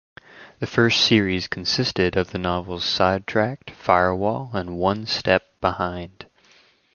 The 0.57 0.65
first 0.65 0.99
series 1.01 1.47
consisted 1.47 2.17
of 2.17 2.31
the 2.31 2.39
novels 2.39 2.83
"Sidetracked", 2.83 3.69
"Firewall" 3.69 4.49
and 4.51 4.79
"One 4.79 5.05
Step 5.05 5.43
Behind". 5.61 6.25